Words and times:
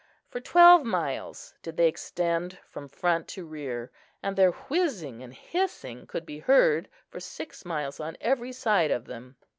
For 0.31 0.39
twelve 0.39 0.83
miles 0.83 1.53
did 1.61 1.77
they 1.77 1.87
extend 1.87 2.57
from 2.67 2.87
front 2.87 3.27
to 3.27 3.45
rear, 3.45 3.91
and 4.23 4.35
their 4.35 4.49
whizzing 4.49 5.21
and 5.21 5.31
hissing 5.31 6.07
could 6.07 6.25
be 6.25 6.39
heard 6.39 6.89
for 7.07 7.19
six 7.19 7.63
miles 7.65 7.99
on 7.99 8.17
every 8.19 8.51
side 8.51 8.89
of 8.89 9.05
them. 9.05 9.35